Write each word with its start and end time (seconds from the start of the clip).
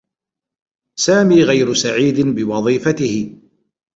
سامي 0.99 1.43
غير 1.43 1.73
سعيد 1.73 2.19
بوظيفته. 2.19 3.37